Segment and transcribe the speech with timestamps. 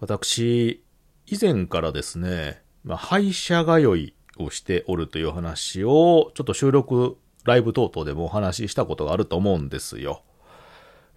[0.00, 0.84] 私、
[1.26, 10.22] 以前からですね、まあ、歯医者通いをしておるという話を、ちょっと収録、ライブ等々でもお話ししたことがあると思うんですよ。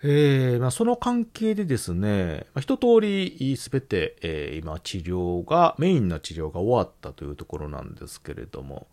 [0.02, 8.88] えー、まあ、その関係でですね、まあ、一通りすべて、えー、今治療が、メインな治療が終わったというところなんですけれども、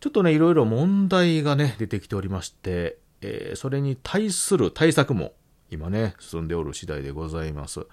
[0.00, 5.34] ちょっとね、いろいろ問題がね、出てきておりまして、えー、それに対する対策も
[5.70, 7.86] 今ね、進んでおる次第でございます。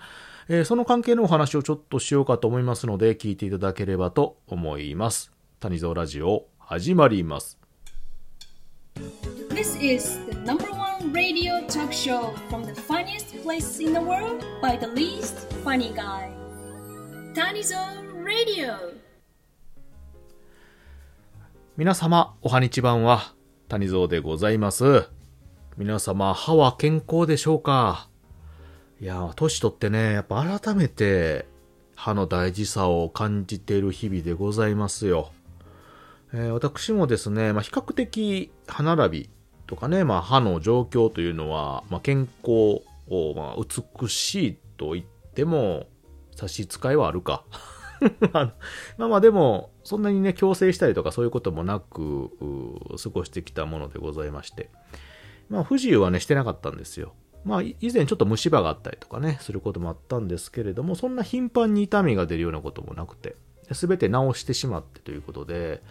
[0.50, 5.32] えー、その関係のお話をちょっとしようかと思いますので、聞いていただければと思います。
[5.60, 7.58] 谷蔵ラジオ、始まります。
[9.50, 14.78] This is the number one radio talk show from the funniest place in the world by
[14.78, 16.30] the least funny guy.
[17.34, 18.76] Tanizon Radio.
[21.78, 23.34] 皆様、おはにちばんは、
[23.68, 25.10] 谷蔵でございます。
[25.78, 28.10] 皆様、歯は健康でしょうか
[29.04, 31.46] いや、年取ってね、やっぱ改めて
[31.94, 35.34] 歯の大事さを感じている日々でございますよ。
[36.34, 39.30] えー、私もですね、まあ、比較的歯並び
[39.68, 45.88] とかね、まあ、歯の状況というのは、まあ、健康を、ま、美しいと言っても
[46.34, 47.44] 差し支えはあるか。
[48.32, 48.54] ま
[49.00, 52.30] あまあでも、そんなにね、強制したりとかそういうこともなく、
[53.04, 54.70] 過ごしてきたものでございまして。
[55.50, 57.14] まあ不自由はね、してなかったんですよ。
[57.44, 63.36] まあ以前ちょっと虫歯があったりとかね、することもあったんですけれども、そんな頻繁に痛みが出るようなこともなくて、
[63.72, 65.82] すべて治してしまってということで、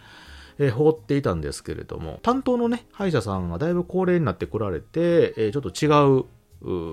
[0.59, 5.89] えー、放っていたんですけれども、担当のね、歯医者さんがだいぶ高齢になってこられて、えー、ちょっと違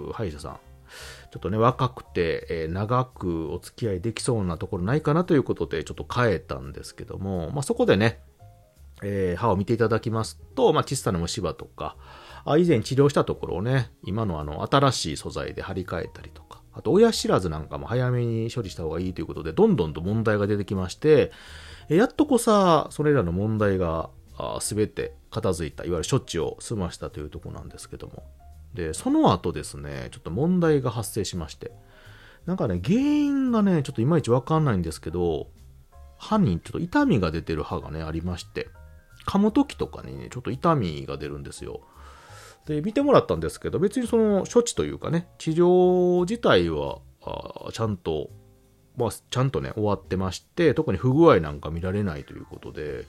[0.08, 0.60] う歯医者さん、
[1.32, 8.20] ちょっとね、若くて、えー、長くお付き合いできそうなところないかなということで、ちょっと変えたんですけども、まあ、そこでね、
[9.04, 11.96] えー、歯を見ていただきますと、まあ、小さな虫歯とか、
[12.46, 21.32] あ以前治療したところをね、今のあの、新しい素材で張り替えたりとか、あと親知らずなんかも早めに処理した方がいいということで、どんどんと問題が出てきまして、
[21.90, 24.10] やっとこさ、それらの問題が
[24.60, 28.24] すべて片付いた、いわゆる処置を済ましたというとこなんですけども。
[28.74, 31.72] で、その後ですね、ちょっと問題が発生しまして、
[32.46, 35.48] なんかね、原因がね、ちょっといまいちわかんないんですけど、
[36.18, 38.70] 歯にちょっと痛みが出てる歯がね、ありまして、
[39.26, 41.82] 噛む時とかにね、ちょっと痛みが出るんですよ。
[42.66, 48.30] で、見てもらったんですけど、別にその処置というかね、治療自体は、あちゃんと、
[48.98, 53.06] まあ、ちゃんとね、終わってまして、特に不具合なんか見られないということで、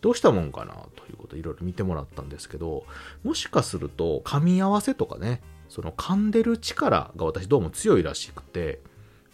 [0.00, 2.84] どうしたもんかなということでいろいろ見てもらったんですけど、
[3.24, 8.80] もしかすると、噛み合わせとかね、その噛んでる力が私どうも強いらしくて、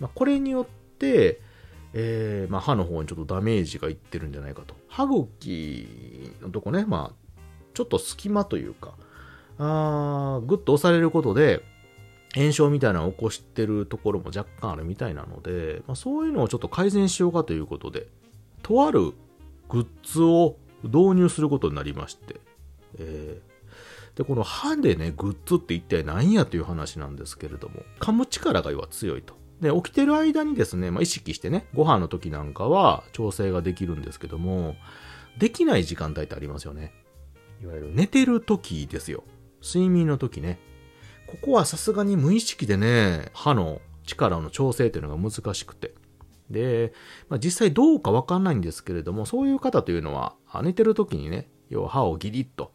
[0.00, 0.66] まあ、これによっ
[0.98, 1.40] て、
[1.94, 4.74] えー、まあ、歯の方にちょっとダメージがいってるんじゃないかと。
[4.88, 7.30] 歯茎のとこね、まあ、
[7.74, 8.94] ちょっと隙間というか、
[9.58, 11.62] あぐっと押されることで、
[12.34, 18.06] 炎症みたいなのを起こしてるところも若干あるみたいなので、まあ、そういうのをちょっと改善しようかということで、
[18.62, 19.14] とある
[19.68, 22.40] グッズを導入することになりまして、
[22.98, 29.34] えー、で、この歯でね、グッズって一体何やという話なんですけれども、噛む力が要は強いと。
[29.60, 34.76] で、起きてる間にですね、まあ、意識してね、ご飯の時なんかは調整ができるんですけども、
[35.38, 36.92] できない時間帯ってありますよね。
[37.62, 39.24] いわゆる寝てる時ですよ。
[39.62, 40.58] 睡眠の時ね。
[41.26, 45.94] ここはさすがに無意識でね、歯の力の調整っていうのが難しくて。
[46.50, 46.92] で、
[47.28, 52.72] まあ、実際どうかわかんないんですけれども、そういう方というのは、寝てる時にね、要は歯をギリッと、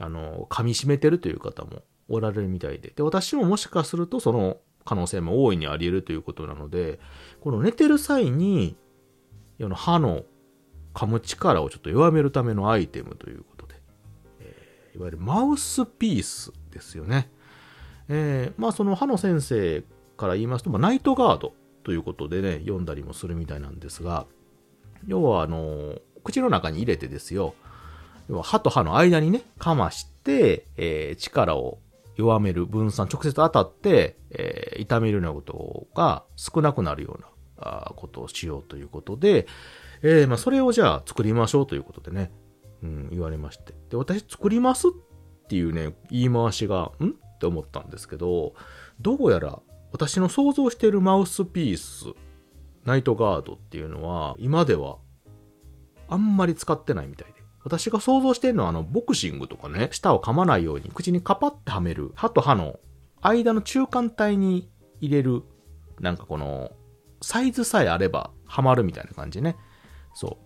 [0.00, 2.92] あの、噛み締めてるという方もおられるみたいで。
[2.94, 6.98] で、私ももしかするとその可能性も大いにあり得るということなので、
[7.40, 8.76] この寝てる際に、
[9.74, 10.24] 歯の
[10.92, 13.55] 噛む力をちょっと弱めるためのアイテムというこ、
[14.96, 17.30] いわゆるマウスピースですよね。
[18.08, 19.82] えー、まあその歯の先生
[20.16, 21.52] から言いますと、まあ、ナイトガード
[21.84, 24.26] ということでね、読んだりもするみたいなんですが、
[25.06, 27.54] 要はあの、口の中に入れてですよ、
[28.28, 31.78] 要は歯と歯の間にね、かまして、えー、力を
[32.16, 37.28] 弱める分散、直接当たって、えー、痛めるようなことが少なくなるような
[37.58, 39.46] あことをしようということで、
[40.02, 42.30] えー、まあ、それをじゃあ作りましょうということでね、
[42.82, 43.74] うん、言われまして。
[43.90, 44.90] で、私作りますっ
[45.48, 47.08] ていうね、言い回しが、ん？
[47.08, 48.54] って思ったんですけど、
[49.00, 49.60] どうやら
[49.92, 52.06] 私の想像しているマウスピース、
[52.84, 54.98] ナイトガードっていうのは、今では
[56.08, 57.36] あんまり使ってないみたいで。
[57.62, 62.78] 私が想像してるのはあの、ボクシングとかね、舌を噛まないように口にカパッてはめる、歯と歯の
[63.22, 64.70] 間の中間帯に
[65.00, 65.42] 入れる、
[65.98, 66.70] なんかこの、
[67.22, 69.56] サイズさえあればはまるみたいな感じね。
[70.14, 70.38] そ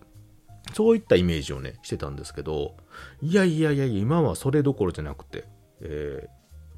[0.73, 2.75] そういったイメージをね、してたんですけど、
[3.21, 5.45] いやいやいや、今はそれどころじゃなくて、
[5.81, 6.27] え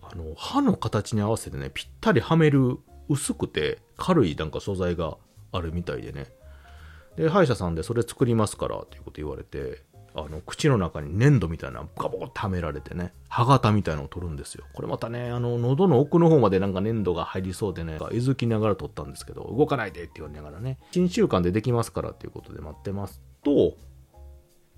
[0.01, 2.78] ー、あの、歯の形に合わせてね、ぴったりはめる
[3.10, 5.18] 薄くて軽いなんか素材が
[5.51, 6.28] あるみたいでね。
[7.16, 9.84] で、歯医者さんでそれ作りますからっていうこと言われて、
[10.16, 14.63] あの、口の中に粘土みたいなガボッとはめられてね、歯型みたいなのを取るんですよ。
[14.74, 23.75] これまたね、あの、喉の奥の方までなんか粘土が入りそうでね、えずきながら取ったんですけど、動かないでって言われながらね、1週間でできますからっていうことで待ってますと、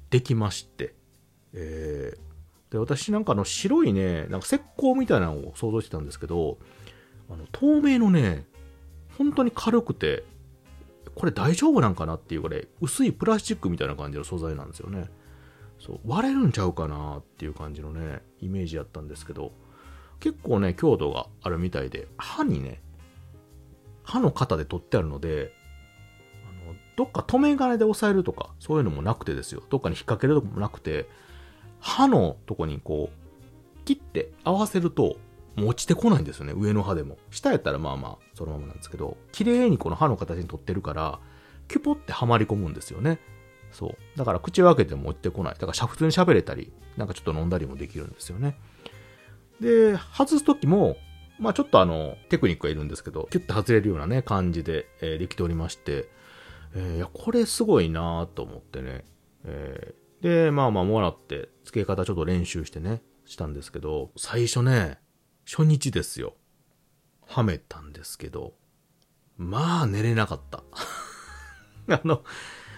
[0.10, 0.94] できまして、
[1.54, 6.58] えー、で、私なんかあの白いね、なんか石膏みたいなのを想像してたんですけど、
[7.30, 8.46] あの、透明のね、
[9.18, 10.24] 本当に軽くて、
[11.16, 15.10] これ大丈夫なんかなっていうぐらい薄いプラスチックみたいな感じの素材なんですよね。
[15.80, 19.52] そう割れるんちゃうかなっていう感じのね、イメージやったんですけど、
[20.20, 22.82] 結構ね、強度があるみたいで、歯にね、
[24.04, 25.54] 歯の型で取ってあるので、
[26.96, 29.64] どっか留め金で押さえるとか、そういうのもなくてですよ。
[29.70, 31.08] どっかに引っ掛けるとかもなくて、
[31.80, 35.18] 歯のとこにこう、切って合わせると、
[35.56, 37.18] もう落ちてこないんですよね、上の歯でも。
[37.32, 41.20] 下やったらまあまあ、そのままなんですけど、綺麗にこの歯の形に取ってるから、
[41.68, 43.20] キュポってはまり込むんですよね。
[43.72, 44.18] そう。
[44.18, 45.54] だから口を開けても落ちてこない。
[45.54, 48.58] だから普通に喋れたり、なんかちょっと飲んだりもできるんですよね。
[49.60, 50.98] で、外すときも、
[51.40, 56.10] まあちょっとあの、テクニックがいるんですけど、キュッと外れるようなね、感じで、えー、できておりまして、
[56.76, 59.06] えー、いや、これすごいなと思ってね。
[59.46, 65.00] えー、で、まあまあもらって、付け方ちょっと練習してね、したんですけど、最初ね、
[65.46, 66.36] 初日ですよ。
[67.26, 68.54] はめたんですけど、
[69.38, 70.64] まあ寝れなかった。
[71.90, 72.24] あの、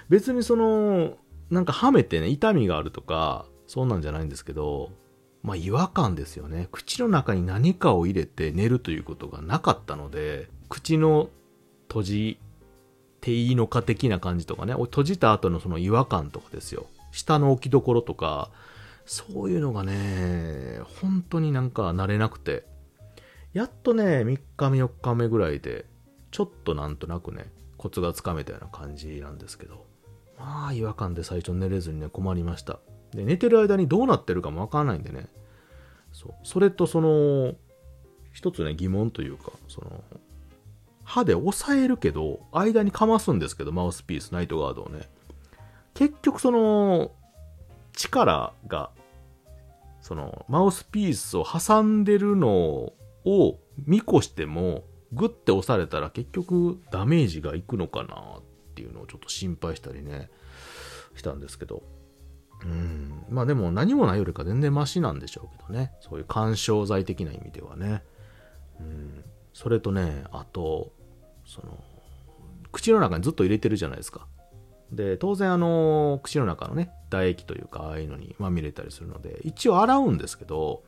[0.09, 1.17] 別にその、
[1.49, 4.91] なんかはめてね、痛みがあるとか、そんなんじゃないんですけど、
[5.43, 6.69] まあ違和感ですよね。
[6.71, 11.29] 口の中に何かを入れて寝るということがなかったので、口の
[11.87, 12.39] 閉じ
[13.21, 16.87] ていいのか的な感じとかね、閉じた後のその違和感とかですよ。
[17.11, 18.51] 下の置きどころとか、
[19.05, 22.65] そういうのがね、本当になんか慣れなくて、
[23.53, 25.85] やっとね、3日目4日目ぐらいで、
[26.31, 29.85] ちょっとなんとなくね、コツがつかめたような感じなんですけど、
[30.37, 32.79] まあ違和感で最初寝れずにね、困りました。
[33.13, 35.27] で、寝てる間にどうなってるかもわからないんでね、
[36.11, 36.33] そう。
[36.43, 37.55] それとその、
[38.33, 40.03] 一つね、疑問というか、その、
[41.07, 45.07] 歯で押さえるけど、間にかますんですけど、マウスピース、ナイトガードをね。
[45.93, 47.11] 結局その、
[47.93, 48.91] 力が
[50.07, 52.93] そのマウスピースを挟んでるの
[53.25, 58.41] を見越してもグッて押されたら結局ダメージがいくのかなっ
[58.75, 60.29] ていうのをちょっと心配したりね
[61.15, 61.83] したんですけど。
[62.63, 63.25] うん。
[63.29, 65.91] まあでも何もないよりか全然マシなんでしょうけどね。
[65.99, 68.03] そういう干渉剤的な意味ではね。
[68.79, 69.23] うん。
[69.53, 70.93] それとねあと
[71.47, 71.77] その
[72.71, 74.27] 口の中にずっと入れてるじゃないですか
[74.91, 80.83] で、当然あの、口の中のね、唾液というか、ああいうのにまみれたりするので、一応洗うんですけど、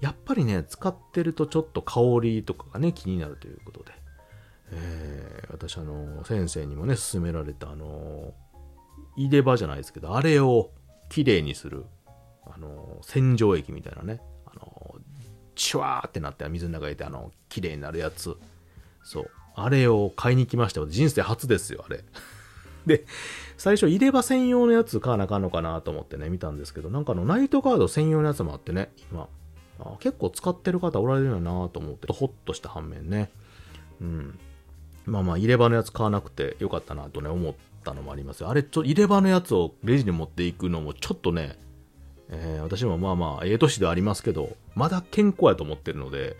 [0.00, 3.92] やっぱりね、使ってるとちょっと香りとかがね、気になるということで、
[4.72, 8.34] えー、私あの、先生にもね、勧められたあの、
[9.16, 10.70] 入れ歯じゃないですけど、あれを
[11.08, 11.84] きれいにする、
[12.46, 14.96] あの、洗浄液みたいなね、あの、
[15.54, 18.36] チュワーってなって水の中入れて、あの、綺麗になるやつ。
[19.02, 19.30] そう。
[19.56, 20.86] あれを買いに来ましたよ。
[20.86, 22.04] 人生初ですよ、あれ。
[22.84, 23.06] で、
[23.56, 29.28] 最初入れ歯専用のやつ買わなあかんのかなと思ってね、見たんですけど、なんかあのナイトカード専用のやつもあってね、今、
[29.80, 33.30] あ結構使ってる方おられるよなと思って、ほっとした反面ね、
[34.00, 34.38] うん。
[35.06, 38.44] まあまあ、入れ歯のやつ買わなくてよかったなとね、思ったのもあります。
[38.44, 41.58] あれ、ちょ、入れ歯のやつをレジに持っていくのもちょっとね、
[42.28, 46.36] えー、私もまあまあ、ええ年ではありますけど、まだ健康やと思ってるので、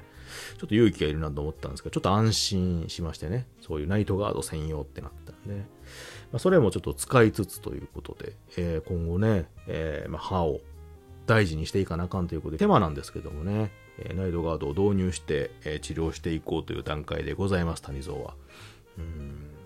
[0.58, 10.60] ちょっと勇気がいるなと思ったんですけど、ちょっと安心しましてね、そういうナイトガード専用ってなったんで、まあ、それもちょっと使いつつということで、えー、今後ね、えー、まあ、歯を
[11.26, 18.34] 大事にしていかなあかんということで、手間なんですけどもね、え、ナイトガードを導入して、え治療していこうという段階でございます、谷蔵は。
[18.98, 19.56] うん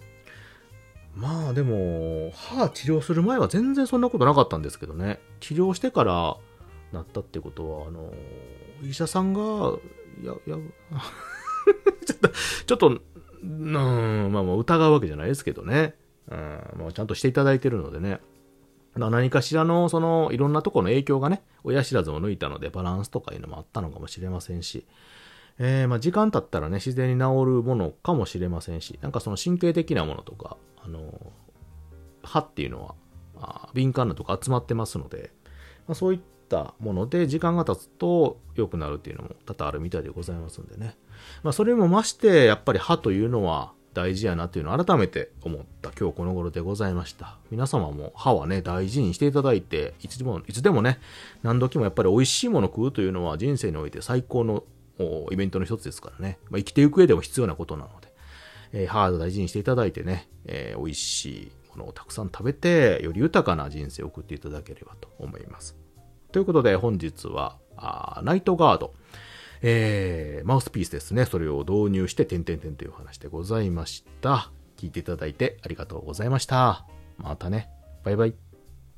[1.16, 5.20] まあでも、歯治療する前は全然そんなことなかったんですけどね。
[5.40, 6.36] 治療してから
[6.92, 8.12] なったってことは、あの、
[8.82, 9.40] 医者さんが、
[10.24, 10.56] や、や、
[12.06, 12.28] ちょっと、
[12.66, 13.00] ちょっと、
[13.42, 15.94] うん、まあ疑うわけじゃないですけどね。
[16.28, 18.20] うん、もうちゃんとしていただいてるのでね。
[18.96, 24.84] 何かしらの、その、いろんなところの影響がね、親知らずを抜いたので、バランスとかいうのもあったのかもしれませんし、
[25.58, 31.32] えー、まあ、時間経ったらね、自然に治るものかもしれませんし、なんかその神経的なものとか、あの、
[32.22, 32.94] 歯っていうのは、
[33.36, 35.32] あ敏感なとこ集まってますので、
[35.86, 40.96] まあ、そういったもので、時間が経つと良くなるっていうのも多々あるみたいでございますんでね。
[41.42, 47.38] まあ、それもまして、やっぱり歯というのは、大事やなっていうのを改めて思った今日この頃でございました。
[47.50, 51.00] 皆様も歯はね、大事にしていただいて、いつでも、いつでもね、
[51.42, 54.62] 何時もやっぱり美味しいもの食うというのは人生において最高の
[55.30, 56.38] イベントの一つですからね。
[56.50, 58.12] まあ、生きていく上でも必要なことなので、
[58.72, 65.76] えー、ハード大事にしていただいてね、えー、美味しいものをたくさん食べて、より豊かな人生を送っていただければと思います。
[66.32, 68.94] ということで、本日は、あナイトガード、
[69.62, 71.24] えー、マウスピースですね。
[71.24, 74.50] それを導入して、点々点という話でございました。
[74.76, 76.86] 聞いていただいてありがとうございました。
[77.18, 77.68] またね。
[78.02, 78.49] バイバイ。